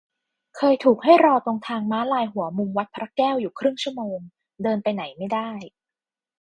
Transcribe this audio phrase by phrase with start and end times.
[0.57, 4.19] เคยถูกให้รอตรงทางม้าลายหัวมุมวัดพระแก้วอยู่ครึ่งชั่วโมง
[4.63, 5.51] เดินไปไหนไม่ได้